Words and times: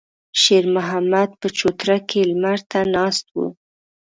شېرمحمد 0.41 1.29
په 1.41 1.47
چوتره 1.59 1.97
کې 2.09 2.19
لمر 2.29 2.59
ته 2.71 2.79
ناست 2.95 3.25
و. 3.37 3.37